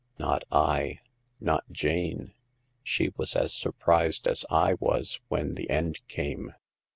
"Not 0.17 0.45
I; 0.51 0.97
not 1.39 1.71
Jane. 1.71 2.33
She 2.81 3.11
was 3.17 3.35
as 3.35 3.53
surprised 3.53 4.27
as 4.27 4.47
I 4.49 4.73
was 4.79 5.19
when 5.27 5.53
the 5.53 5.69
end 5.69 5.99
came. 6.07 6.55